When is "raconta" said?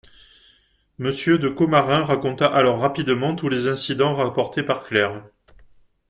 2.01-2.47